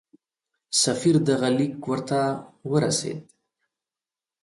[0.81, 2.19] سفیر دغه لیک ورته
[2.71, 3.19] ورسېد.